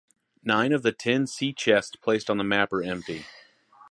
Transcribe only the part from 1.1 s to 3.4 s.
sea chests placed on the map are empty.